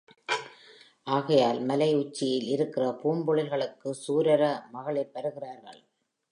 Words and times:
ஆகையால் 1.07 1.59
மலை 1.61 1.89
உச்சியில் 1.95 2.47
இருக்கிற 2.47 2.85
பூம்பொழில்களுக்கு 3.03 3.91
சூரர 4.03 4.43
மகளிர் 4.71 5.13
வருகிறார்கள். 5.13 5.81